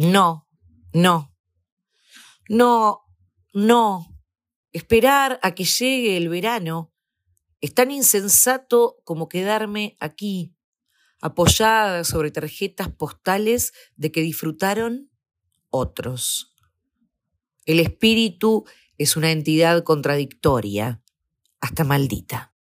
[0.00, 0.46] No,
[0.92, 1.34] no.
[2.48, 3.00] No,
[3.52, 4.06] no.
[4.72, 6.94] Esperar a que llegue el verano
[7.60, 10.54] es tan insensato como quedarme aquí,
[11.20, 15.10] apoyada sobre tarjetas postales de que disfrutaron
[15.68, 16.54] otros.
[17.66, 18.66] El espíritu
[18.98, 21.02] es una entidad contradictoria,
[21.58, 22.54] hasta maldita.